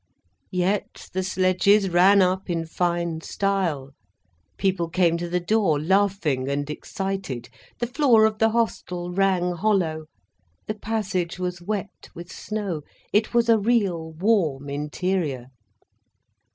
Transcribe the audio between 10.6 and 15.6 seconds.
the passage was wet with snow, it was a real, warm interior.